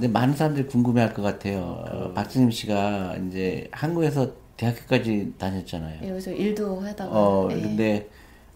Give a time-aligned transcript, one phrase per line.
[0.00, 1.84] 근데 많은 사람들이 궁금해할 것 같아요.
[1.86, 1.96] 그...
[1.96, 6.08] 어, 박진임 씨가 이제 한국에서 대학교까지 다녔잖아요.
[6.08, 7.10] 여기서 일도 하다가.
[7.12, 7.60] 어, 예.
[7.60, 8.08] 근데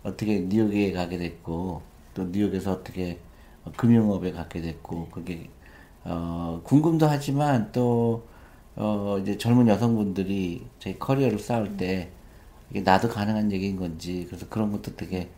[0.02, 1.82] 어떻게 뉴욕에 가게 됐고
[2.14, 3.18] 또 뉴욕에서 어떻게
[3.76, 5.50] 금융업에 갖게 됐고 그게
[6.04, 8.26] 어, 궁금도 하지만 또
[8.76, 12.08] 어, 이제 젊은 여성분들이 저희 커리어를 쌓을 때
[12.70, 15.28] 이게 나도 가능한 얘기인 건지 그래서 그런 것도 되게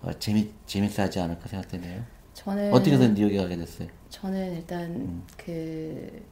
[0.00, 2.04] 어, 재미 재밌어 하지 않을까 생각되네요.
[2.36, 3.88] 저는 어떻게 든 뉴욕에 가게 됐어요?
[4.10, 5.22] 저는 일단 음.
[5.38, 6.22] 그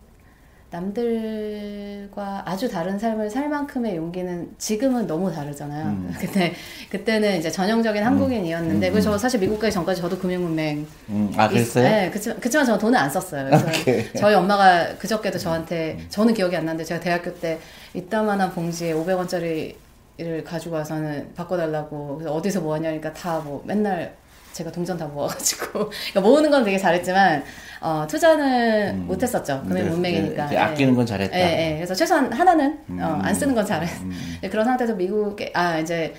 [0.71, 5.87] 남들과 아주 다른 삶을 살 만큼의 용기는 지금은 너무 다르잖아요.
[5.87, 6.15] 음.
[6.21, 6.53] 그때
[6.91, 8.07] 그때는 이제 전형적인 음.
[8.07, 8.93] 한국인이었는데, 음.
[8.93, 9.19] 그저 음.
[9.19, 10.87] 사실 미국 가기 전까지 저도 금융문맹.
[11.09, 11.33] 음.
[11.37, 11.85] 아 그랬어요?
[11.85, 13.51] 네, 그치만 그치만 저는 돈을 안 썼어요.
[14.19, 16.07] 저희 엄마가 그저께도 저한테 음.
[16.11, 17.59] 저는 기억이 안 나는데 제가 대학교 때
[17.95, 19.75] 이따만한 봉지에 500원짜리
[20.17, 24.15] 를 가지고 와서는 바꿔달라고 그래서 어디서 뭐 하냐니까 다 뭐 맨날
[24.55, 27.43] 제가 동전 다 모아가지고 그러니까 모으는 건 되게 잘했지만
[27.81, 29.63] 어, 투자는 음, 못했었죠.
[29.67, 30.47] 금융 문맹이니까.
[30.47, 31.37] 네, 아끼는 건 잘했다.
[31.37, 33.91] 네, 네, 그래서 최소한 하나는 음, 어, 안 쓰는 건 잘했.
[34.03, 36.15] 음, 네, 그런 상태에서 미국에 아 이제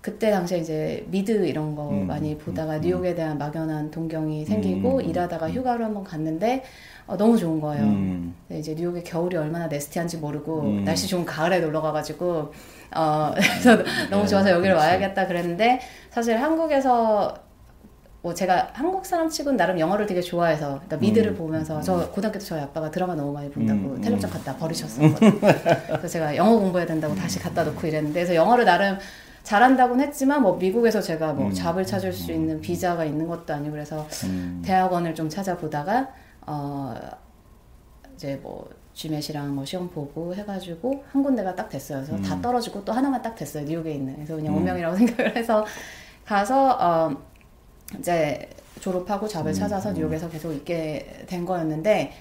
[0.00, 5.00] 그때 당시에 이제 미드 이런 거 음, 많이 보다가 음, 뉴욕에 대한 막연한 동경이 생기고
[5.00, 6.64] 일하다가 휴가를 한번 갔는데
[7.06, 7.84] 어, 너무 좋은 거예요.
[8.48, 12.52] 네, 이제 뉴욕의 겨울이 얼마나 네스티한지 모르고 날씨 좋은 가을에 놀러 가가지고
[12.94, 14.86] 어, 그래서 너무 좋아서 여기를 그렇지.
[14.86, 17.46] 와야겠다 그랬는데 사실 한국에서
[18.22, 21.36] 뭐 제가 한국 사람 치고는 나름 영어를 되게 좋아해서 그러니까 미드를 음.
[21.36, 24.00] 보면서 저 고등학교 때 저희 아빠가 드라마 너무 많이 본다고 음.
[24.00, 25.38] 텔레비전 갖다 버리셨었거든요.
[25.86, 28.98] 그래서 제가 영어 공부해야 된다고 다시 갖다 놓고 이랬는데 그래서 영어를 나름
[29.44, 31.52] 잘한다고는 했지만 뭐 미국에서 제가 뭐 음.
[31.52, 34.60] 잡을 찾을 수 있는 비자가 있는 것도 아니고 그래서 음.
[34.64, 36.08] 대학원을 좀 찾아보다가
[36.48, 36.96] 어
[38.16, 41.98] 이제 뭐 GMAT이랑 뭐 시험 보고 해가지고 한 군데가 딱 됐어요.
[41.98, 42.22] 그래서 음.
[42.22, 43.64] 다 떨어지고 또 하나만 딱 됐어요.
[43.64, 44.14] 뉴욕에 있는.
[44.14, 44.58] 그래서 그냥 음.
[44.58, 45.64] 운명이라고 생각을 해서
[46.24, 47.16] 가서 어
[47.98, 48.48] 이제
[48.80, 49.54] 졸업하고 잡을 음.
[49.54, 52.12] 찾아서 뉴욕에서 계속 있게 된 거였는데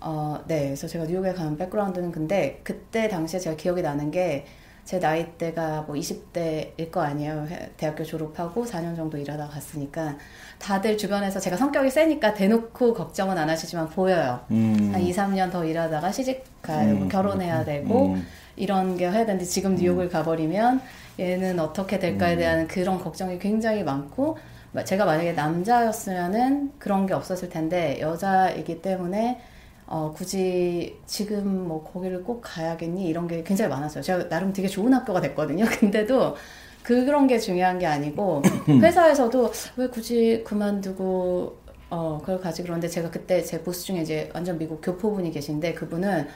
[0.00, 0.64] 어, 네.
[0.64, 4.44] 그래서 제가 뉴욕에 가는 백그라운드는 근데 그때 당시에 제가 기억이 나는 게
[4.84, 7.46] 제 나이대가 뭐 20대일 거 아니에요.
[7.76, 10.16] 대학교 졸업하고 4년 정도 일하다 갔으니까
[10.58, 14.40] 다들 주변에서 제가 성격이 세니까 대놓고 걱정은 안 하시지만 보여요.
[14.50, 14.90] 음.
[14.92, 17.08] 한 2, 3년 더 일하다가 시집 되고 음.
[17.08, 17.64] 결혼해야 음.
[17.64, 18.26] 되고 음.
[18.56, 20.10] 이런 게 해야 되는데 지금 뉴욕을 음.
[20.10, 20.80] 가버리면
[21.18, 22.38] 얘는 어떻게 될까에 음.
[22.38, 24.38] 대한 그런 걱정이 굉장히 많고
[24.84, 29.40] 제가 만약에 남자였으면은 그런 게 없었을 텐데 여자이기 때문에
[29.86, 34.02] 어, 굳이 지금 뭐 거기를 꼭 가야겠니 이런 게 굉장히 많았어요.
[34.02, 35.64] 제가 나름 되게 좋은 학교가 됐거든요.
[35.80, 36.36] 근데도
[36.82, 41.58] 그런 게 중요한 게 아니고 회사에서도 왜 굳이 그만두고
[41.90, 46.26] 어 그걸 가지 그런데 제가 그때 제 보스 중에 이제 완전 미국 교포분이 계신데 그분은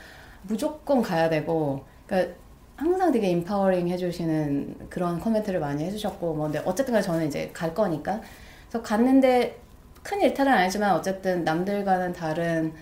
[0.42, 2.34] 무조건 가야 되고 그러니까
[2.76, 7.74] 항상 되게 empowering 해주시는 그런 코멘트를 많이 해주셨고 뭐 근데 어쨌든 간에 저는 이제 갈
[7.74, 8.20] 거니까
[8.68, 9.58] 그래서 갔는데
[10.02, 12.72] 큰 일탈은 아니지만 어쨌든 남들과는 다른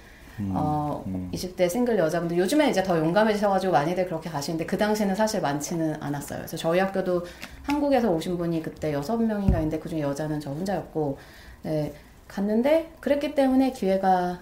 [0.41, 1.31] 음, 어, 음.
[1.33, 6.41] 20대 싱글 여자분들 요즘에 이제 더 용감해지셔가지고 많이들 그렇게 가시는데 그 당시에는 사실 많지는 않았어요.
[6.41, 7.25] 그래서 저희 학교도
[7.62, 11.19] 한국에서 오신 분이 그때 여섯 명인가 있는데 그중에 여자는 저 혼자였고
[11.62, 11.94] 네,
[12.28, 14.41] 갔는데 그랬기 때문에 기회가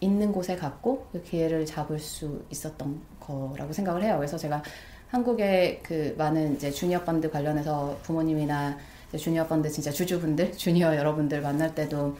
[0.00, 4.16] 있는 곳에 갔고 그 기회를 잡을 수 있었던 거라고 생각을 해요.
[4.16, 4.62] 그래서 제가
[5.08, 8.76] 한국의 그 많은 이제 주니어 펀드 관련해서 부모님이나
[9.16, 12.16] 주니어 펀드 진짜 주주분들, 주니어 여러분들 만날 때도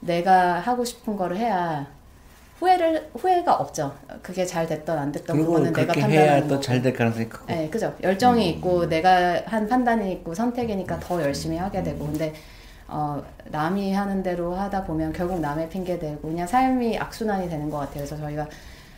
[0.00, 1.86] 내가 하고 싶은 거를 해야
[2.58, 3.94] 후회를 후회가 없죠.
[4.22, 6.54] 그게 잘 됐던 안 됐던 그거는 내가 판단하는 거고.
[6.56, 7.46] 또잘 될 가능성이 크고.
[7.46, 7.94] 네, 그죠.
[8.02, 8.56] 열정이 음.
[8.56, 12.04] 있고 내가 한 판단이 있고 선택이니까 더 열심히 하게 되고.
[12.04, 12.34] 근데
[12.86, 17.78] 어, 남이 하는 대로 하다 보면 결국 남의 핑계 대고 그냥 삶이 악순환이 되는 것
[17.78, 18.04] 같아요.
[18.04, 18.46] 그래서 저희가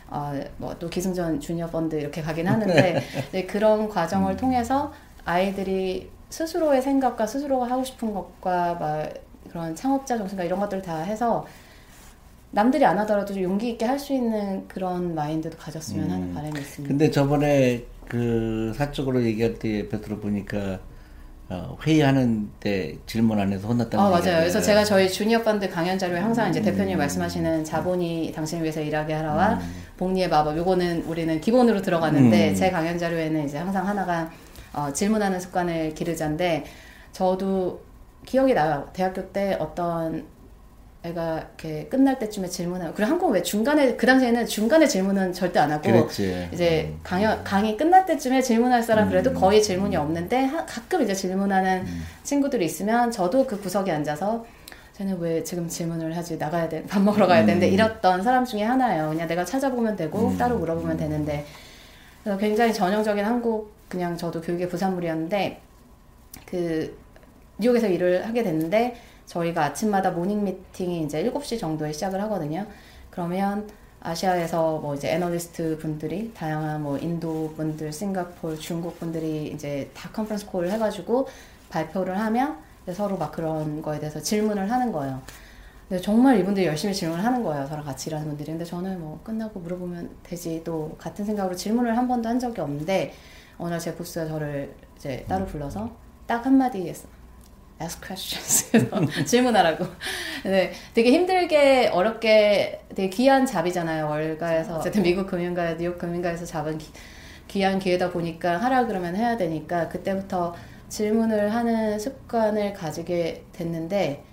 [0.09, 3.01] 어, 뭐또 기승전 주니어 펀드 이렇게 가긴 하는데
[3.47, 4.37] 그런 과정을 음.
[4.37, 4.91] 통해서
[5.23, 9.09] 아이들이 스스로의 생각과 스스로가 하고 싶은 것과 막
[9.53, 11.45] 그런 창업자 정신과 이런 것들 다 해서
[12.51, 16.11] 남들이 안 하더라도 용기 있게 할 수 있는 그런 마인드도 가졌으면 음.
[16.11, 16.87] 하는 바람이 있습니다.
[16.87, 20.79] 근데 저번에 그 사적으로 얘기할 때 옆에 들어보니까
[21.49, 24.39] 어, 회의하는 때 질문 안 해서 혼났다는 어, 맞아요.
[24.39, 26.65] 그래서 제가 저희 주니어 펀드 강연 자료에 항상 이제 음.
[26.65, 29.73] 대표님 말씀하시는 자본이 당신을 위해서 일하게 하라와 음.
[29.97, 32.55] 복리의 마법 요거는 우리는 기본으로 들어가는데 음.
[32.55, 34.31] 제 강연 자료에는 이제 항상 하나가
[34.73, 36.65] 어, 질문하는 습관을 기르자인데
[37.11, 37.81] 저도
[38.25, 38.89] 기억이 나요.
[38.93, 40.25] 대학교 때 어떤
[41.03, 45.69] 애가 이렇게 끝날 때쯤에 질문하고 그리고 한국 왜 중간에 그 당시에는 중간에 질문은 절대 안
[45.71, 46.47] 하고 그랬지.
[46.53, 46.99] 이제 음.
[47.03, 49.35] 강연 강의 끝날 때쯤에 질문할 사람 그래도 음.
[49.35, 52.03] 거의 질문이 없는데 하, 가끔 이제 질문하는 음.
[52.23, 54.45] 친구들이 있으면 저도 그 구석에 앉아서
[54.93, 57.73] 쟤는 왜 지금 질문을 하지 나가야 돼 밥 먹으러 가야 되는데 음.
[57.73, 59.09] 이랬던 사람 중에 하나예요.
[59.09, 60.37] 그냥 내가 찾아보면 되고 음.
[60.37, 61.45] 따로 물어보면 되는데
[62.23, 65.59] 그래서 굉장히 전형적인 한국 그냥 저도 교육의 부산물이었는데
[66.45, 67.02] 그
[67.57, 68.95] 뉴욕에서 일을 하게 됐는데
[69.25, 72.65] 저희가 아침마다 morning meeting이 이제 7시 정도에 시작을 하거든요.
[73.09, 73.69] 그러면
[74.01, 80.45] 아시아에서 뭐 이제 애널리스트 분들이 다양한 뭐 인도 분들, 싱가폴, 중국 분들이 이제 다 conference
[80.47, 81.27] call을 해가지고
[81.69, 82.57] 발표를 하면
[82.91, 85.21] 서로 막 그런 거에 대해서 질문을 하는 거예요.
[85.87, 87.65] 근데 정말 이분들이 열심히 질문을 하는 거예요.
[87.67, 88.51] 저랑 같이 일하는 분들이.
[88.51, 90.61] 근데 저는 뭐 끝나고 물어보면 되지.
[90.65, 93.13] 또 같은 생각으로 질문을 한 번도 한 적이 없는데
[93.57, 95.89] 어느 날 제 보스가 저를 이제 따로 불러서
[96.27, 97.07] 딱 한마디 했어.
[97.81, 98.71] Ask questions.
[99.25, 99.85] 질문하라고.
[100.43, 104.07] 네, 되게 힘들게 어렵게 되게 귀한 잡이잖아요.
[104.07, 106.91] 월가에서 어쨌든 미국 금융가, 뉴욕 금융가에서 잡은 기,
[107.47, 110.55] 귀한 기회다 보니까 하라 그러면 해야 되니까 그때부터
[110.89, 114.23] 질문을 하는 습관을 가지게 됐는데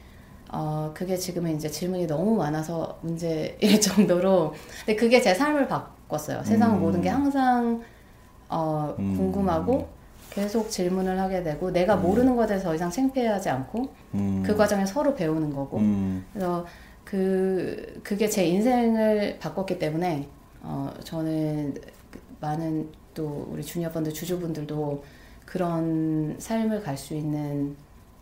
[0.52, 4.54] 어, 그게 지금은 이제 질문이 너무 많아서 문제일 정도로
[4.84, 6.43] 근데 그게 제 삶을 바꿨어요.
[6.44, 6.81] 세상 음.
[6.81, 7.82] 모든 게 항상
[8.48, 9.16] 어, 음.
[9.16, 9.88] 궁금하고
[10.31, 12.03] 계속 질문을 하게 되고 내가 음.
[12.03, 14.43] 모르는 것에 대해서 더 이상 창피하지 않고 음.
[14.47, 16.25] 그 과정에 서로 배우는 거고 음.
[16.32, 16.67] 그래서
[17.05, 20.29] 그 그게 제 인생을 바꿨기 때문에
[20.62, 21.75] 어 저는
[22.41, 25.03] 많은 또 우리 주니어분들 주주분들도
[25.44, 27.75] 그런 삶을 갈 수 있는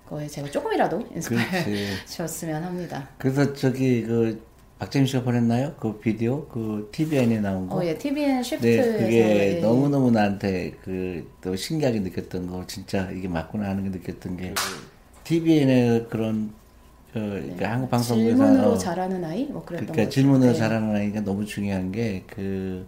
[0.09, 3.07] 거에 제가 조금이라도 인스파이어셨으면 합니다.
[3.19, 4.41] 그래서 저기 그
[4.79, 5.75] 박재민 씨가 보냈나요?
[5.81, 7.79] 그 비디오 그 TVN에 나온 거.
[7.79, 8.67] 어, 예, TVN 쉬프트.
[8.67, 9.61] 네, 그게 예.
[9.61, 14.55] 너무 너무 나한테 그 또 신기하게 느꼈던 거, 진짜 이게 맞구나 하는 게 느꼈던 게
[15.25, 16.53] TVN의 그런
[17.13, 17.65] 그 그러니까 네.
[17.65, 20.59] 한국 방송국에서 질문으로 잘하는 아이 뭐 그랬던 그러니까 질문으로 네.
[20.59, 22.87] 잘하는 아이가 너무 중요한 게 그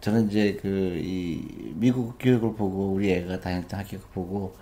[0.00, 1.42] 저는 이제 그 이
[1.74, 4.54] 미국 교육을 보고 우리 애가 다녔던 학교를 보고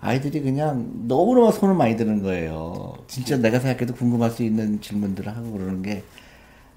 [0.00, 2.94] 아이들이 그냥 너무너무 손을 많이 드는 거예요.
[3.08, 6.04] 진짜 내가 생각해도 궁금할 수 있는 질문들을 하고 그러는 게,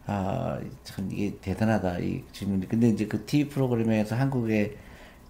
[0.05, 2.67] 아, 참 이게 대단하다, 이 질문이.
[2.69, 4.77] 근데 이제 그 TV 프로그램에서 한국의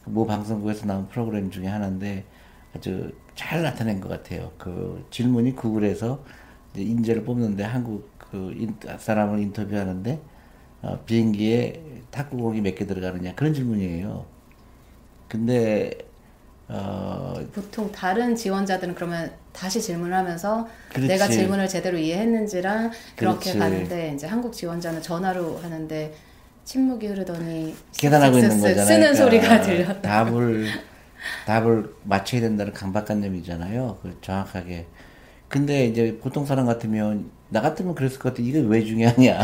[0.06, 2.26] 모 방송국에서 나온 프로그램 중에 하나인데
[2.76, 4.54] 아주 잘 나타낸 것 같아요.
[4.58, 6.26] 그 질문이 구글에서
[6.76, 10.22] 인재를 뽑는데 한국 그 인, 사람을 인터뷰하는데
[10.84, 14.28] 어, 비행기에 탁구공이 몇 개 들어가느냐 그런 질문이에요.
[15.28, 16.09] 근데
[16.70, 17.34] 어...
[17.54, 21.08] 보통 다른 지원자들은 그러면 다시 질문을 하면서 그렇지.
[21.08, 23.58] 내가 질문을 제대로 이해했는지랑 그렇게 그렇지.
[23.60, 26.14] 가는데 이제 한국 지원자는 전화로 하는데
[26.66, 28.86] 침묵이 흐르더니 계산하고 있는 거잖아요.
[28.86, 30.02] 쓰는 그러니까 소리가 들렸다.
[30.02, 30.68] 답을
[31.48, 33.98] 답을 맞춰야 된다는 강박관념이잖아요.
[34.04, 34.86] 그 정확하게.
[35.48, 38.44] 근데 이제 보통 사람 같으면 나 같으면 그랬을 것 같아.
[38.44, 39.40] 이게 왜 중요하냐?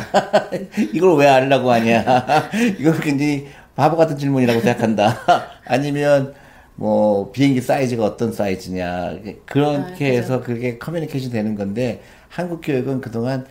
[0.94, 2.04] 이걸 왜 알라고 하냐?
[2.78, 5.18] 이걸 굉장히 바보 같은 질문이라고 생각한다.
[5.66, 6.36] 아니면
[6.76, 13.46] 뭐 비행기 사이즈가 어떤 사이즈냐 그렇게 아, 해서 그게 커뮤니케이션 되는 건데 한국 교육은 그동안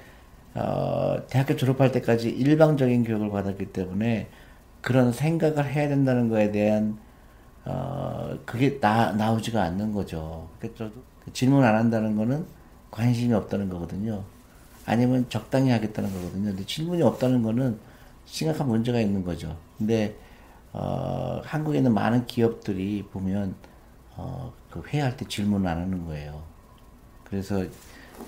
[0.55, 4.29] 어, 대학교 졸업할 때까지 일방적인 교육을 받았기 때문에
[4.81, 6.99] 그런 생각을 해야 된다는 거에 대한
[7.65, 10.49] 어, 그게 나, 나오지가 않는 거죠.
[10.61, 10.91] 그러니까
[11.33, 12.45] 질문 안 한다는 거는
[12.91, 14.23] 관심이 없다는 거거든요.
[14.87, 16.51] 아니면 적당히 하겠다는 거거든요.
[16.51, 17.79] 근데 질문이 없다는 거는
[18.27, 19.57] 심각한 문제가 있는 거죠.
[19.79, 20.15] 근데
[20.75, 23.55] 어, 한국에 있는 많은 기업들이 보면
[24.17, 26.43] 어, 그 회의할 때 질문 안 하는 거예요.
[27.25, 27.65] 그래서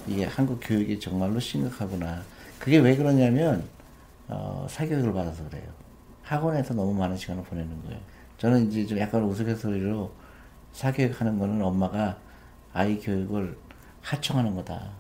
[0.07, 2.23] 이게 한국 교육이 정말로 심각하구나.
[2.61, 3.65] 그게 왜 그러냐면
[4.29, 5.65] 어, 사교육을 받아서 그래요.
[6.23, 8.01] 학원에서 너무 많은 시간을 보내는 거예요.
[8.39, 10.13] 저는 이제 좀 약간 우스갯소리로
[10.73, 12.17] 사교육 하는 거는 엄마가
[12.73, 13.59] 아이 교육을
[14.03, 14.91] 하청하는 거다.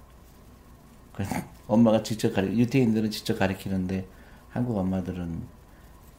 [1.68, 4.06] 엄마가 직접 가르, 유태인들은 직접 가르치는데
[4.50, 5.55] 한국 엄마들은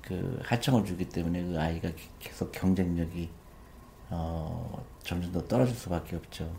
[0.07, 3.29] 그 하청을 주기 때문에 그 아이가 계속 경쟁력이
[4.09, 6.49] 어, 점점 더 떨어질 수밖에 없죠.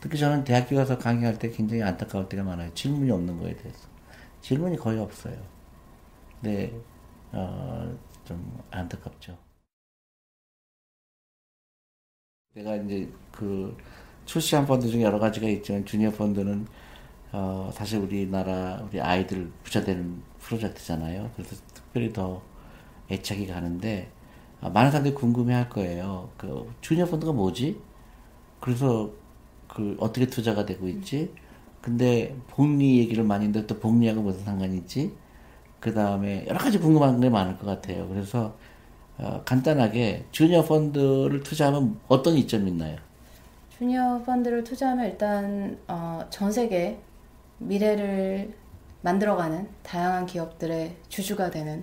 [0.00, 2.74] 특히 저는 대학교 가서 강의할 때 굉장히 안타까울 때가 많아요.
[2.74, 3.88] 질문이 없는 거에 대해서.
[4.40, 5.36] 질문이 거의 없어요.
[6.40, 6.72] 근데,
[7.30, 9.38] 어, 좀 안타깝죠.
[12.54, 13.76] 내가 이제 그
[14.24, 16.66] 출시한 펀드 중에 여러 가지가 있지만 주니어 펀드는
[17.30, 21.30] 어, 사실 우리나라 우리 아이들 부자 되는 프로젝트잖아요.
[21.36, 22.42] 그래서 특별히 더
[23.10, 24.10] 애착이 가는데
[24.60, 26.30] 아, 많은 사람들이 궁금해할 거예요.
[26.36, 27.80] 그 주니어 펀드가 뭐지?
[28.60, 29.10] 그래서
[29.68, 31.32] 그 어떻게 투자가 되고 있지?
[31.80, 35.12] 근데 복리 얘기를 많이 했는데 또 복리하고 무슨 상관이 있지?
[35.80, 38.06] 그 다음에 여러 가지 궁금한 게 많을 것 같아요.
[38.08, 38.54] 그래서
[39.16, 42.96] 어, 간단하게 주니어 펀드를 투자하면 어떤 이점이 있나요?
[43.78, 46.98] 주니어 펀드를 투자하면 일단 어, 전 세계
[47.58, 48.52] 미래를
[49.02, 51.82] 만들어가는 다양한 기업들의 주주가 되는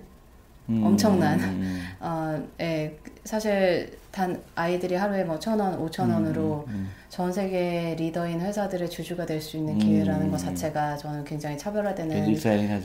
[0.68, 0.84] 음.
[0.84, 1.38] 엄청난
[2.00, 6.90] 어, 예, 사실 단 아이들이 하루에 뭐 천 원, 오천 원으로 음, 음, 음.
[7.08, 12.16] 전 세계 리더인 회사들의 주주가 될 수 있는 기회라는 것 자체가 저는 굉장히 차별화되는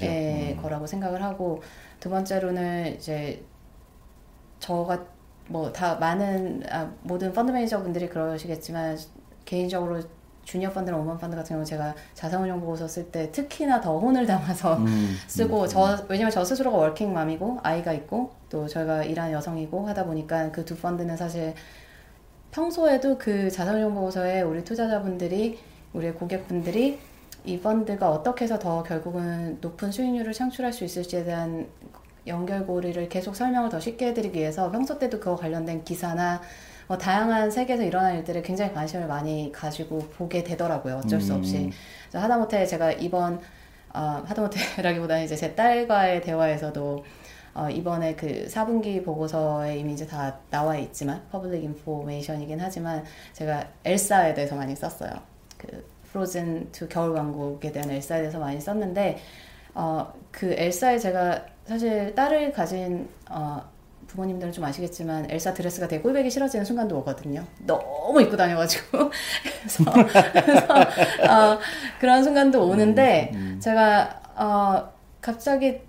[0.05, 1.61] 예, 거라고 생각을 하고
[1.99, 3.43] 두 번째로는 이제
[4.59, 5.03] 저가
[5.49, 8.97] 뭐 다 많은 아, 모든 펀드 매니저 분들이 그러시겠지만
[9.45, 10.01] 개인적으로
[10.43, 14.77] 주니어 펀드나 오만 펀드 같은 경우 제가 자산운용 보고서 쓸 때 특히나 더 혼을 담아서
[14.77, 20.05] 음, 쓰고 음, 저 왜냐면 저 스스로가 워킹맘이고 아이가 있고 또 저희가 일하는 여성이고 하다
[20.05, 21.53] 보니까 그 두 펀드는 사실
[22.51, 25.59] 평소에도 그 자산운용 보고서에 우리 투자자분들이
[25.93, 26.99] 우리 고객분들이
[27.45, 31.67] 이 펀드가 어떻게 해서 더 결국은 높은 수익률을 창출할 수 있을지에 대한
[32.25, 36.41] 연결고리를 계속 설명을 더 쉽게 해드리기 위해서 평소 때도 그거 관련된 기사나
[36.87, 40.97] 뭐 다양한 세계에서 일어난 일들을 굉장히 관심을 많이 가지고 보게 되더라고요.
[40.97, 41.57] 어쩔 수 없이.
[41.57, 41.71] 음.
[42.13, 43.39] 하다못해 제가 이번
[43.93, 47.03] 어, 하다못해라기보다는 이제 제 딸과의 대화에서도
[47.55, 54.33] 어, 이번에 그 4분기 보고서에 이미 이제 다 나와 있지만 public information이긴 하지만 제가 엘사에
[54.33, 55.11] 대해서 많이 썼어요.
[55.57, 59.19] 그 Frozen Two 겨울 왕국에 대한 엘사에 대해서 많이 썼는데
[59.75, 63.61] 어, 그 엘사에 제가 사실 딸을 가진 어,
[64.13, 67.43] 부모님들은 좀 아시겠지만 엘사 드레스가 되게 꼴배기 싫어지는 순간도 오거든요.
[67.65, 69.09] 너무 입고 다녀가지고
[69.43, 69.83] 그래서,
[70.31, 71.59] 그래서 어,
[71.99, 73.59] 그런 순간도 오는데 음, 음.
[73.59, 74.89] 제가 어,
[75.19, 75.81] 갑자기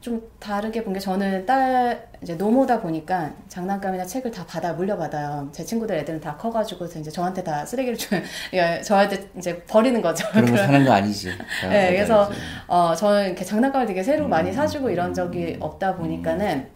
[0.00, 5.48] 좀 다르게 본 게 저는 딸 이제 노모다 보니까 장난감이나 책을 다 받아 물려받아요.
[5.50, 8.14] 제 친구들 애들은 다 커가지고 이제 저한테 다 쓰레기를 주,
[8.52, 10.28] 예, 저한테 이제 버리는 거죠.
[10.30, 11.30] 그런 거 사는 거 아니지.
[11.70, 12.30] 네, 그래서
[12.66, 16.73] 어 저는 이렇게 장난감을 되게 새로 음, 많이 사주고 이런 적이 없다 보니까는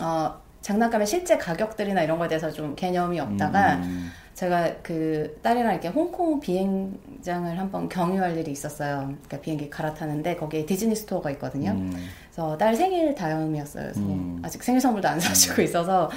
[0.00, 4.10] 어 장난감의 실제 가격들이나 이런 거에 대해서 좀 개념이 없다가 음.
[4.34, 9.02] 제가 그 딸이랑 이렇게 홍콩 비행장을 한번 경유할 일이 있었어요.
[9.02, 11.70] 그러니까 비행기 갈아타는데 거기에 디즈니 스토어가 있거든요.
[11.72, 11.92] 음.
[12.30, 13.84] 그래서 딸 생일 다음이었어요.
[13.84, 14.40] 그래서 음.
[14.44, 15.64] 아직 생일 선물도 안 사주고 음.
[15.64, 16.10] 있어서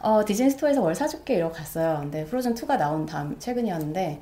[0.00, 1.98] 어, 디즈니 스토어에서 뭘 사줄게 이러고 갔어요.
[2.00, 4.20] 근데 Frozen 2가 나온 다음 최근이었는데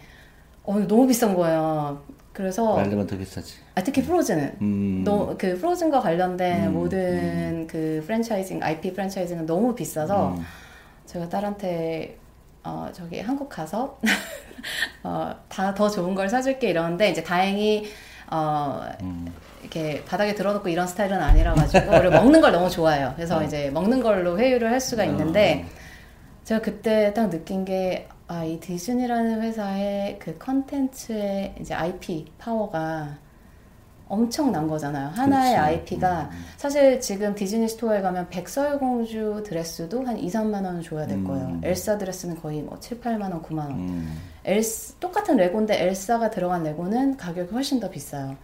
[0.65, 2.03] 어, 너무 비싼 거예요.
[2.37, 3.55] 그래서 말려면 더 비싸지.
[3.75, 5.03] 아 특히 프로즌은 음.
[5.05, 6.75] 너, 그 프로즌과 관련된 음.
[6.75, 7.67] 모든 음.
[7.67, 10.43] 그 프랜차이징 IP 프랜차이징은 너무 비싸서 음.
[11.07, 12.19] 제가 딸한테
[12.63, 13.99] 어, 저기 한국 가서
[15.03, 17.87] 어, 다 더 좋은 걸 사줄게 이러는데 이제 다행히
[18.31, 19.33] 어, 음.
[19.63, 23.15] 이렇게 바닥에 들어놓고 이런 스타일은 아니라 가지고 우리 먹는 걸 너무 좋아해요.
[23.17, 23.45] 그래서 음.
[23.45, 25.71] 이제 먹는 걸로 회유를 할 수가 있는데 음.
[26.45, 33.19] 제가 그때 딱 느낀 게 아, 이 디즈니라는 회사의 그 컨텐츠의 이제 IP 파워가
[34.09, 35.09] 엄청난 거잖아요.
[35.09, 35.57] 하나의 그렇지.
[35.57, 36.45] IP가 음, 음.
[36.57, 41.47] 사실 지금 디즈니 스토어에 가면 백설공주 드레스도 한 2, 3만 원은 줘야 될 거예요.
[41.47, 41.61] 음.
[41.65, 43.73] 엘사 드레스는 거의 뭐 7, 8만 원, 9만 원.
[43.73, 44.19] 음.
[44.45, 48.37] 엘스 똑같은 레고인데 엘사가 들어간 레고는 가격이 훨씬 더 비싸요.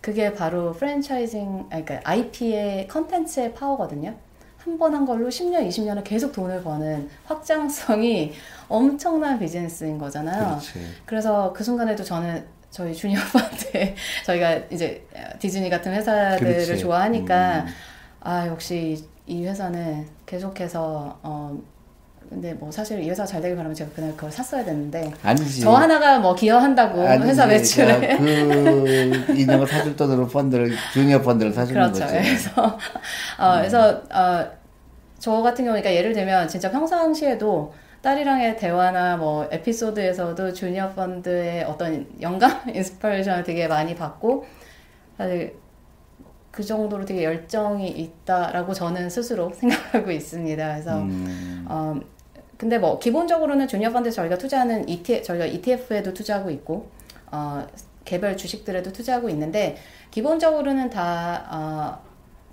[0.00, 4.14] 그게 바로 franchising 그러니까 IP의 컨텐츠의 파워거든요.
[4.64, 8.32] 한번한 걸로 10년, 20년을 계속 돈을 버는 확장성이
[8.68, 10.48] 엄청난 비즈니스인 거잖아요.
[10.58, 10.86] 그렇지.
[11.04, 13.94] 그래서 그 순간에도 저는 저희 주니어 펀드
[14.24, 15.06] 저희가 이제
[15.38, 16.78] 디즈니 같은 회사들을 그렇지.
[16.78, 17.66] 좋아하니까 음.
[18.20, 21.58] 아 역시 이 회사는 계속해서 어
[22.34, 25.60] 근데 뭐 사실 이 회사 잘 되길 바라면 제가 그날 그걸 샀어야 됐는데 아니지.
[25.60, 27.28] 저 하나가 뭐 기여한다고 아니지.
[27.28, 32.00] 회사 매출에 그 인형을 사줄 돈으로 펀드를 주니어 펀드를 사주는 그렇죠.
[32.00, 32.12] 거죠.
[32.12, 32.62] 그래서
[33.38, 33.58] 어 음.
[33.58, 34.64] 그래서 어
[35.24, 37.72] 저 같은 경우니까 예를 들면 진짜 평상시에도
[38.02, 44.44] 딸이랑의 대화나 뭐 에피소드에서도 주니어 펀드의 어떤 영감, inspiration을 되게 많이 받고
[45.16, 45.56] 사실
[46.50, 50.72] 그 정도로 되게 열정이 있다라고 저는 스스로 생각하고 있습니다.
[50.74, 51.64] 그래서 음.
[51.70, 51.98] 어
[52.64, 56.88] 근데 뭐 기본적으로는 주니어 펀드 저희가 투자하는 ETF 저희가 ETF에도 투자하고 있고
[57.30, 57.66] 어
[58.06, 59.76] 개별 주식들에도 투자하고 있는데
[60.10, 61.98] 기본적으로는 다 어,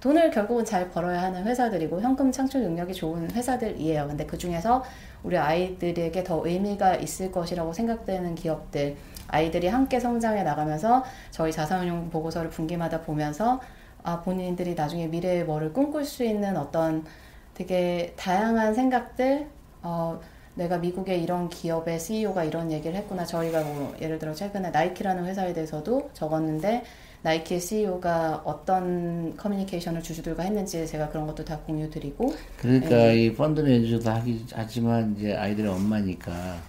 [0.01, 4.07] 돈을 결국은 잘 벌어야 하는 회사들이고 현금 창출 능력이 좋은 회사들이에요.
[4.07, 4.83] 근데 그 중에서
[5.23, 8.97] 우리 아이들에게 더 의미가 있을 것이라고 생각되는 기업들,
[9.29, 13.61] 아이들이 함께 성장해 나가면서 저희 자산운용 보고서를 분기마다 보면서
[14.03, 17.05] 아, 본인들이 나중에 미래의 뭐를 꿈꿀 수 있는 어떤
[17.53, 19.47] 되게 다양한 생각들,
[19.83, 20.19] 어,
[20.55, 23.25] 내가 미국의 이런 기업의 CEO가 이런 얘기를 했구나.
[23.25, 26.83] 저희가 뭐 예를 들어 최근에 나이키라는 회사에 대해서도 적었는데
[27.23, 32.33] 나이키의 CEO가 어떤 커뮤니케이션을 주주들과 했는지 제가 그런 것도 다 공유드리고.
[32.57, 33.25] 그러니까 네.
[33.25, 36.61] 이 펀드 매니저도 하기 하지만 이제 아이들의 엄마니까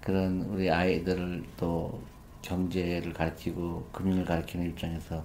[0.00, 2.00] 그런 우리 아이들을 또
[2.42, 5.24] 경제를 가르치고 금융을 가르치는 입장에서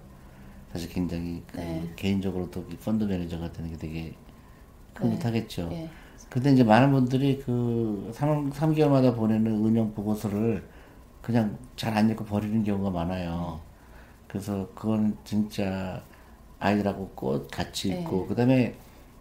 [0.71, 1.89] 사실 굉장히 그 네.
[1.95, 4.13] 개인적으로도 펀드 매니저가 되는 게 되게
[4.95, 5.69] 흐뭇하겠죠.
[5.69, 5.75] 네.
[5.75, 5.89] 네.
[6.29, 10.63] 근데 이제 많은 분들이 그 3, 3개월마다 보내는 운영 보고서를
[11.21, 13.59] 그냥 잘 안 읽고 버리는 경우가 많아요.
[14.27, 16.01] 그래서 그건 진짜
[16.59, 18.27] 아이들하고 꼭 같이 있고 네.
[18.27, 18.75] 그다음에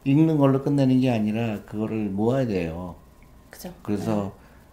[0.04, 2.96] 읽는 걸로 끝내는 게 아니라 그거를 모아야 돼요.
[3.50, 3.72] 그죠.
[3.82, 4.30] 그래서 네.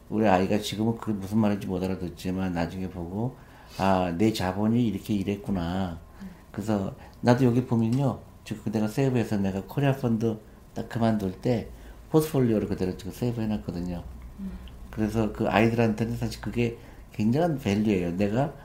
[0.10, 3.36] 우리 아이가 지금은 그게 무슨 말인지 못 알아듣지만 나중에 보고
[3.78, 5.98] 아 내 자본이 이렇게 일했구나.
[6.52, 8.20] 그래서 나도 여기 보면요.
[8.44, 10.38] 지금 내가 save해서 내가 코리아 펀드
[10.74, 11.70] 딱 그만둘 때
[12.12, 14.06] 포트폴리오를 그대로 지금 save 해놨거든요.
[14.40, 14.60] 음.
[14.90, 16.80] 그래서 그 아이들한테는 사실 그게
[17.14, 18.14] 굉장한 value예요.
[18.18, 18.56] 내가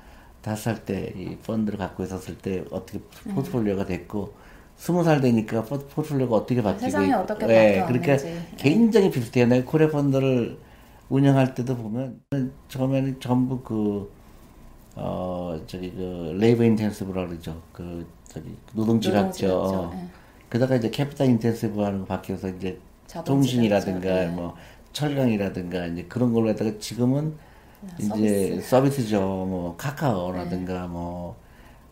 [0.42, 3.00] 다섯 살 때 이 펀드를 갖고 있었을 때 어떻게
[3.34, 4.36] 포트폴리오가 됐고
[4.76, 8.48] 스무 살 되니까 포트폴리오가 어떻게 바뀌고 세상이 어떻게 네, 그러니까 네.
[8.58, 9.46] 굉장히 비슷해요.
[9.46, 10.62] 내가 코리아 펀드를
[11.08, 12.22] 운영할 때도 보면
[12.68, 14.14] 처음에는 전부 그
[14.94, 17.62] 어, 저기, 그, labor intensive라 그러죠.
[17.72, 19.90] 그, 저기, 노동집약이죠.
[19.94, 20.10] 네.
[20.48, 22.80] 그러다가 이제 capital intensive 하는 거 바뀌어서 이제
[23.24, 24.26] 통신이라든가 네.
[24.28, 24.56] 뭐
[24.92, 27.34] 철강이라든가 이제 그런 걸로 했다가 지금은
[27.98, 29.08] 네, 이제 서비스죠.
[29.08, 30.88] 뭐 카카오라든가 네.
[30.88, 31.36] 뭐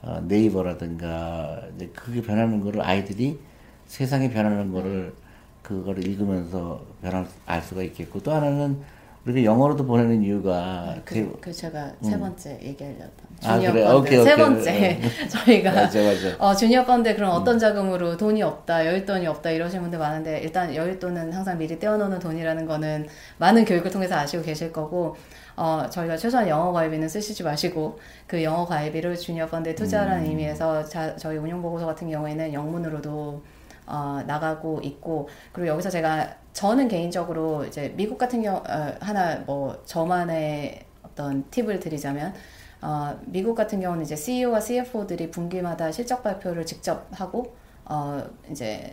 [0.03, 3.39] 어, 네이버라든가 이제 그게 변하는 거를 아이들이
[3.87, 5.15] 세상이 변하는 거를
[5.63, 8.81] 그거를 읽으면서 변할 알 수가 있겠고 또 하나는
[9.27, 12.11] 우리가 영어로도 보내는 이유가 그, 그 제가 음.
[12.11, 13.11] 세 번째 얘기하려던
[13.43, 15.01] 아, 주니어 아, 펀드 오케이, 세 번째 네.
[15.29, 16.37] 저희가 맞아, 맞아.
[16.39, 17.59] 어, 주니어 펀드 그럼 어떤 음.
[17.59, 23.09] 자금으로 돈이 없다 여윳돈이 없다 이러시는 분들 많은데 일단 여윳돈은 항상 미리 떼어놓는 돈이라는 거는
[23.39, 25.17] 많은 교육을 통해서 아시고 계실 거고
[25.57, 30.31] 어, 저희가 최소한 영어 가입비는 쓰시지 마시고 그 영어 가입비를 주니어 펀드에 투자하라는 음.
[30.31, 33.43] 의미에서 자, 저희 운용 보고서 같은 경우에는 영문으로도
[33.87, 39.83] 어, 나가고 있고 그리고 여기서 제가 저는 개인적으로 이제 미국 같은 경우 어, 하나 뭐
[39.85, 42.33] 저만의 어떤 팁을 드리자면
[42.81, 48.93] 어, 미국 같은 경우는 이제 CEO와 CFO들이 분기마다 실적 발표를 직접 하고 어, 이제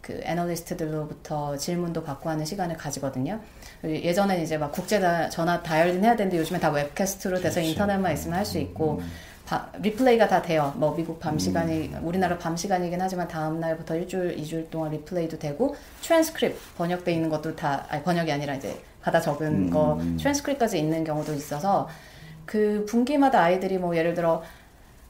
[0.00, 3.40] 그 애널리스트들로부터 질문도 받고 하는 시간을 가지거든요.
[3.84, 5.00] 예전엔 이제 막 국제
[5.30, 7.68] 전화 dialing 해야 되는데 요즘에 다 webcast로 돼서 그렇죠.
[7.70, 9.10] 인터넷만 있으면 할 수 있고 음.
[9.50, 10.72] 바, replay가 다 돼요.
[10.76, 11.38] 뭐 미국 밤 음.
[11.40, 17.28] 시간이 우리나라 밤 시간이긴 하지만 다음 날부터 일주일 이주일 동안 replay도 되고 트랜스크립 번역돼 있는
[17.28, 19.70] 것도 다 아니 번역이 아니라 이제 받아 적은 음.
[19.70, 21.88] 거 트랜스크립까지 있는 경우도 있어서
[22.46, 24.40] 그 분기마다 아이들이 뭐 예를 들어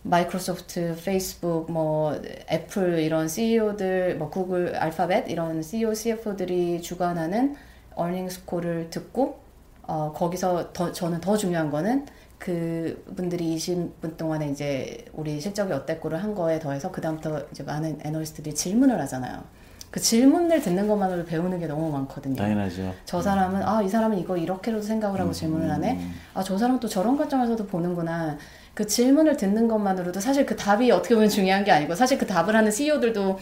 [0.05, 2.19] 마이크로소프트, 페이스북, 뭐
[2.51, 7.57] 애플 이런 CEO들, 뭐 구글, 알파벳 이런 CEO, CFO들이 주관하는
[7.95, 9.39] earnings call을 듣고
[9.83, 12.07] 어 거기서 더 저는 더 중요한 거는
[12.41, 18.55] 그 분들이 20분 동안에 이제 우리 실적이 어땠고를 한 거에 더해서 그다음부터 이제 많은 애널리스트들이
[18.55, 19.43] 질문을 하잖아요.
[19.91, 22.37] 그 질문을 듣는 것만으로 배우는 게 너무 많거든요.
[22.37, 22.95] 당연하죠.
[23.05, 25.93] 저 사람은 아 이 사람은 이거 이렇게로도 생각을 하고 음, 질문을 하네.
[26.01, 26.15] 음.
[26.33, 28.39] 아 저 사람은 또 저런 관점에서도 보는구나.
[28.73, 32.57] 그 질문을 듣는 것만으로도 사실 그 답이 어떻게 보면 중요한 게 아니고 사실 그 답을
[32.57, 33.39] 하는 CEO들도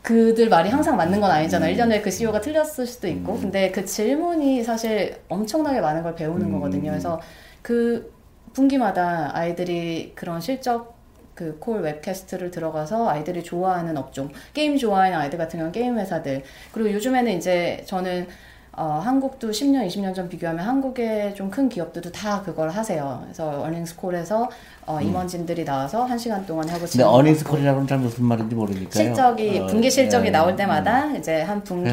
[0.00, 1.66] 그들 말이 항상 맞는 건 아니잖아.
[1.66, 1.72] 음.
[1.74, 3.34] 1년 후에 그 CEO가 틀렸을 수도 있고.
[3.34, 3.40] 음.
[3.42, 6.52] 근데 그 질문이 사실 엄청나게 많은 걸 배우는 음.
[6.52, 6.90] 거거든요.
[6.90, 7.20] 그래서
[7.62, 8.12] 그
[8.52, 10.96] 분기마다 아이들이 그런 실적
[11.34, 16.42] 그 call webcast를 들어가서 아이들이 좋아하는 업종, 게임 좋아하는 아이들 같은 경우는 게임 회사들.
[16.72, 18.26] 그리고 요즘에는 이제 저는
[18.72, 23.20] 어, 한국도 10년, 20년 전 비교하면 한국의 좀 큰 기업들도 다 그걸 하세요.
[23.24, 24.48] 그래서 어닝스콜에서
[24.86, 25.02] 어, 음.
[25.02, 28.90] 임원진들이 나와서 한 시간 동안 하고 근데 어닝스콜이라고 잘 무슨 말인지 모르니까요.
[28.90, 31.16] 실적이 어, 분기 실적이 예, 나올 때마다 음.
[31.16, 31.92] 이제 한 분기에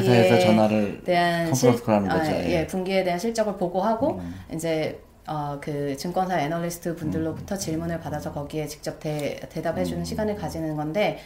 [1.04, 1.70] 대한 실.
[1.88, 2.50] 아, 예.
[2.50, 4.34] 예, 분기에 대한 실적을 보고하고 음.
[4.54, 7.58] 이제 어, 그 증권사 애널리스트 분들로부터 음.
[7.58, 10.04] 질문을 받아서 거기에 직접 대, 대답해주는 음.
[10.04, 11.18] 시간을 가지는 건데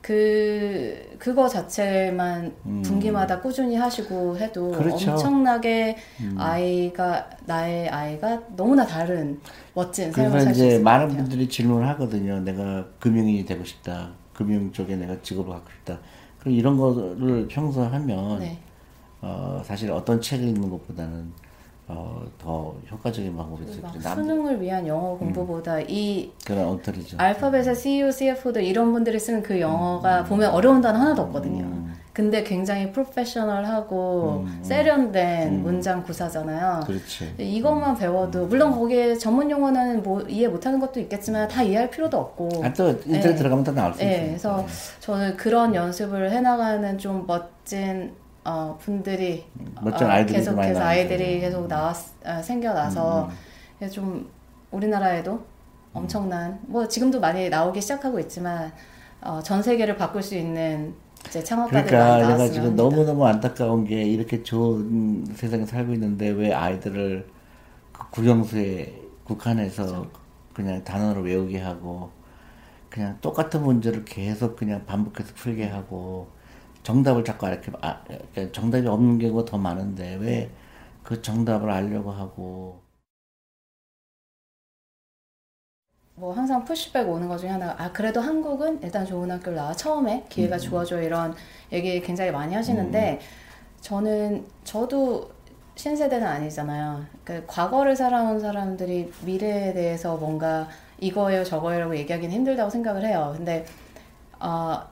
[0.00, 2.82] 그 그거 자체만 음.
[2.82, 5.12] 분기마다 꾸준히 하시고 해도 그렇죠.
[5.12, 6.36] 엄청나게 음.
[6.38, 9.40] 아이가 나의 아이가 너무나 다른
[9.74, 12.38] 멋진 삶을 살수 이제 많은 분들이 질문을 하거든요.
[12.40, 14.10] 내가 금융인이 되고 싶다.
[14.32, 15.98] 금융 쪽에 내가 직업을 갖고 싶다.
[16.38, 18.58] 그럼 이런 거를 평소 하면 네.
[19.20, 21.32] 어, 사실 어떤 책을 읽는 것보다는
[21.90, 25.18] 어, 더 효과적인 방법이 있을 그 수능을 위한 영어 음.
[25.18, 25.84] 공부보다 음.
[25.88, 27.16] 이 그런 엉터리죠.
[27.18, 30.24] 알파벳의 CEO, CFO들 이런 분들이 쓰는 그 영어가 음.
[30.26, 31.64] 보면 어려운 단어 하나도 없거든요.
[31.64, 31.94] 음.
[32.12, 34.64] 근데 굉장히 프로페셔널하고 음, 음.
[34.64, 36.80] 세련된 문장 구사잖아요.
[36.84, 37.34] 그렇지.
[37.38, 42.64] 이것만 배워도 물론 거기에 전문 용어는 뭐 이해 못하는 것도 있겠지만 다 이해할 필요도 없고.
[42.64, 43.34] 아, 또 인터넷 네.
[43.36, 44.14] 들어가면 다 나올 수 네.
[44.14, 44.26] 있어요.
[44.26, 45.00] 그래서 네.
[45.00, 48.12] 저는 그런 연습을 해나가는 좀 멋진
[48.48, 49.44] 어, 분들이
[49.82, 53.30] 멋진 어, 아이들이 계속해서 아이들이 계속 나왔 어, 생겨나서 음.
[53.82, 53.90] 음.
[53.90, 54.30] 좀
[54.70, 55.38] 우리나라에도
[55.92, 58.72] 엄청난 뭐 지금도 많이 나오기 시작하고 있지만
[59.20, 60.94] 어, 전 세계를 바꿀 수 있는
[61.26, 66.54] 이제 창업가들이 그러니까 내가 지금 너무 너무 안타까운 게 이렇게 좋은 세상에 살고 있는데 왜
[66.54, 67.28] 아이들을
[67.92, 70.10] 그 국영수에 국한해서 그렇죠.
[70.54, 72.10] 그냥 단어를 외우게 하고
[72.88, 76.37] 그냥 똑같은 문제를 계속 그냥 반복해서 풀게 하고
[76.88, 78.02] 정답을 자꾸 이렇게 아,
[78.52, 80.50] 정답이 없는 경우가 더 많은데 왜
[81.08, 82.82] 그 정답을 알려고 하고
[86.16, 90.26] 뭐 항상 푸시백 오는 것 중에 하나가 아 그래도 한국은 일단 좋은 학교를 나와 처음에
[90.28, 90.60] 기회가 음.
[90.60, 91.34] 주어져 이런
[91.72, 93.80] 얘기 굉장히 많이 하시는데 음.
[93.80, 95.30] 저는 저도
[95.76, 97.06] 신세대는 아니잖아요.
[97.24, 100.68] 그 과거를 살아온 사람들이 미래에 대해서 뭔가
[101.00, 103.32] 이거예요 저거예요라고 얘기하기는 힘들다고 생각을 해요.
[103.34, 103.64] 근데
[104.40, 104.82] 어,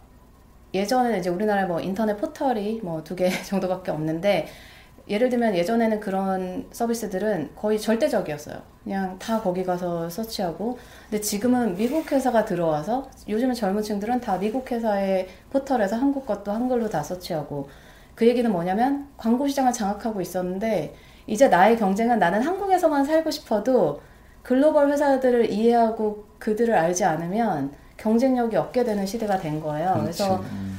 [0.76, 4.46] 예전에는 이제 우리나라 뭐 인터넷 포털이 뭐 두 개 정도밖에 없는데
[5.08, 8.60] 예를 들면 예전에는 그런 서비스들은 거의 절대적이었어요.
[8.84, 10.78] 그냥 다 거기 가서 서치하고.
[11.08, 16.88] 근데 지금은 미국 회사가 들어와서 요즘은 젊은 층들은 다 미국 회사의 포털에서 한국 것도 한글로
[16.88, 17.68] 다 서치하고.
[18.16, 20.94] 그 얘기는 뭐냐면 광고 시장을 장악하고 있었는데
[21.28, 24.00] 이제 나의 경쟁은 나는 한국에서만 살고 싶어도
[24.42, 29.92] 글로벌 회사들을 이해하고 그들을 알지 않으면 경쟁력이 없게 되는 시대가 된 거예요.
[29.94, 30.18] 그렇지.
[30.18, 30.78] 그래서 음.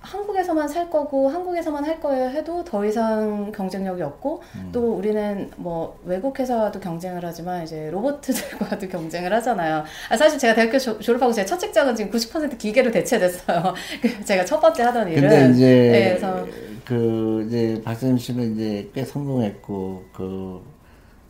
[0.00, 4.70] 한국에서만 살 거고 한국에서만 할 거예요 해도 더 이상 경쟁력이 없고 음.
[4.72, 9.84] 또 우리는 뭐 외국 회사와도 경쟁을 하지만 이제 로봇들과도 경쟁을 하잖아요.
[10.10, 13.74] 아, 사실 제가 대학교 조- 졸업하고 제 첫 직장은 지금 90% 기계로 대체됐어요.
[14.02, 16.46] 그 제가 첫 번째 하던 일은 근데 이제 네, 그래서
[16.84, 20.60] 그 이제 박사님 씨는 이제 꽤 성공했고 그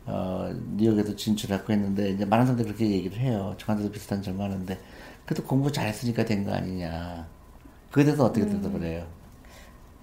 [0.06, 3.54] 어, 뉴욕에도 진출했고 했는데 이제 많은 사람들이 그렇게 얘기를 해요.
[3.58, 4.78] 저한테도 비슷한 질문 하는데
[5.26, 7.26] 그래도 공부 잘했으니까 된 거 아니냐.
[7.90, 8.50] 그에 대해서 어떻게 음.
[8.62, 9.06] 대답을 해요?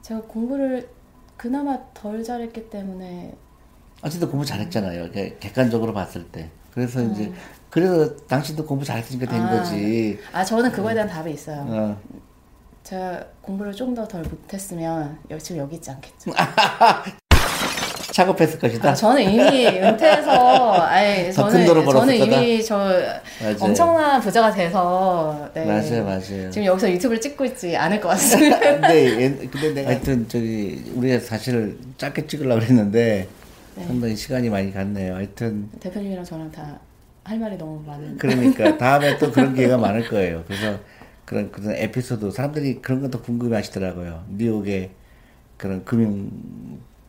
[0.02, 0.90] 제가 공부를
[1.38, 3.36] 그나마 덜 잘했기 때문에
[4.02, 5.12] 어쨌든 공부 잘했잖아요.
[5.40, 6.50] 객관적으로 봤을 때.
[6.74, 7.12] 그래서 음.
[7.12, 7.34] 이제
[7.70, 9.50] 그래서 당신도 공부 잘했으니까 된 아.
[9.50, 10.20] 거지.
[10.32, 11.66] 아 저는 그거에 대한 답이 있어요.
[11.68, 12.02] 어.
[12.84, 16.32] 제가 공부를 좀 더 덜 못했으면 여- 지금 여기 있지 않겠죠.
[18.20, 18.90] 작업했을 것이다.
[18.90, 22.16] 아, 저는 이미 은퇴해서, 아니, 저는, 저는.
[22.16, 23.56] 이미 저 맞아요.
[23.62, 25.66] 엄청난 부자가 돼서, 네.
[25.66, 26.50] 맞아요, 맞아요.
[26.50, 28.60] 지금 여기서 유튜브를 찍고 있지 않을 것 같습니다.
[28.60, 33.28] 근데, 얘- 근데 내가 하여튼 저기 우리가 사실 짧게 찍으려고 그랬는데
[33.76, 33.84] 네.
[33.86, 35.16] 상당히 시간이 많이 갔네요.
[35.16, 36.80] 하여튼 대표님이랑 저랑 다
[37.26, 38.18] 할 말이 너무 많은.
[38.18, 40.44] 그러니까 다음에 또 그런 기회가 많을 거예요.
[40.48, 40.80] 그래서
[41.26, 44.24] 그런 그런 에피소드 사람들이 그런 것도 궁금해하시더라고요.
[44.36, 44.90] 뉴욕의
[45.56, 46.32] 그런 금융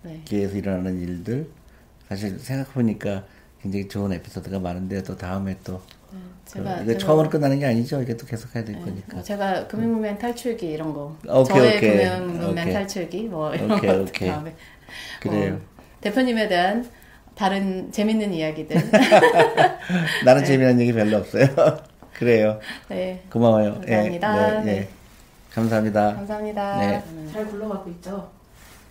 [0.02, 0.22] 네.
[0.30, 1.48] 일어나는 일들
[2.08, 3.24] 사실 생각해 보니까
[3.62, 5.80] 굉장히 좋은 에피소드가 많은데 또 다음에 또
[6.46, 6.78] 제가.
[6.82, 8.02] 이거 제가- 처음으로 끝나는 게 아니죠.
[8.02, 9.14] 이게 또 계속 해야 될 네, 거니까.
[9.14, 11.16] 뭐 제가 금융문맹 탈출기 이런 거.
[11.28, 11.96] 오케이, 저의 오케이.
[11.98, 12.72] 금융문맹 오케이.
[12.72, 14.28] 탈출기 뭐 이런 오케이, 거 오케이.
[14.28, 14.54] 다음에.
[15.20, 15.54] 그래요.
[15.54, 15.60] 어,
[16.00, 16.88] 대표님에 대한
[17.36, 18.76] 다른 재밌는 이야기들.
[20.24, 21.46] 나는 재미난 얘기 별로 없어요.
[22.14, 22.58] 그래요.
[22.88, 23.22] 네.
[23.30, 23.74] 고마워요.
[23.74, 24.48] 감사합니다.
[24.48, 24.80] 예, 네, 네.
[24.80, 24.88] 네.
[25.54, 26.14] 감사합니다.
[26.16, 26.76] 감사합니다.
[26.80, 27.02] 네.
[27.32, 28.30] 잘 굴러가고 있죠?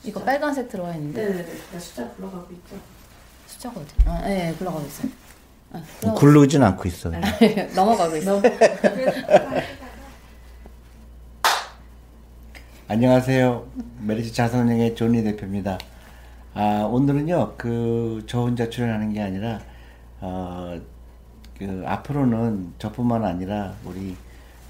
[0.04, 1.26] 이거 빨간색 들어와 있는데.
[1.26, 1.54] 네네네.
[1.74, 2.76] 나 숫자 굴러가고 있죠?
[3.48, 3.94] 숫자가 어디?
[4.06, 5.12] 아, 네, 굴러가고 있어요.
[5.74, 6.14] 아, 굴러...
[6.14, 7.12] 굴르진 않고 있어.
[7.76, 8.42] 넘어가고 있어.
[12.88, 13.68] 안녕하세요.
[14.02, 15.78] 메리츠 자산운용의 존리 대표입니다.
[16.56, 19.60] 아, 오늘은요, 그, 저 혼자 출연하는 게 아니라,
[20.22, 20.80] 어,
[21.58, 24.16] 그, 앞으로는 저뿐만 아니라, 우리,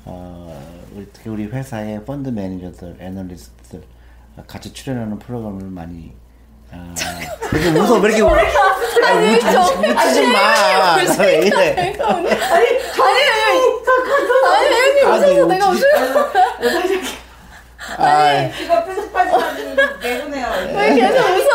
[0.03, 0.61] 어,
[1.13, 3.98] 특히 우리 회사의 펀드 매니저들, 애널리스트들, 어,
[4.47, 6.13] 같이 출연하는 프로그램을 많이,
[6.71, 6.93] 아,
[7.53, 8.35] 웃어, 왜 이렇게 웃어?
[9.05, 10.95] 아니, 웃지, 웃지 마!
[11.19, 11.95] 왜 이래?
[11.99, 12.67] 아니, 아니, 아니,
[14.45, 15.69] 아니, 아니, 웃어서 내가.
[15.69, 15.83] 웃어.
[17.97, 20.47] 아이, 이거 뾰족빠지가지고 내보내요.
[20.75, 21.49] 왜 계속 웃어?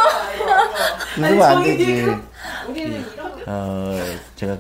[1.17, 2.07] 웃으면 안 되지.
[2.69, 4.01] 우리는 이런 어,
[4.35, 4.57] 제가,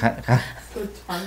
[0.00, 0.36] 가, 가,
[0.74, 0.82] 거.
[1.06, 1.18] 아,